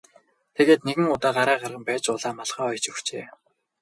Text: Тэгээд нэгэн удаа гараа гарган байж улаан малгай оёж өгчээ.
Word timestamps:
Тэгээд 0.55 0.81
нэгэн 0.87 1.07
удаа 1.15 1.31
гараа 1.37 1.57
гарган 1.61 1.83
байж 1.87 2.03
улаан 2.13 2.35
малгай 2.37 2.65
оёж 2.71 2.85
өгчээ. 2.91 3.25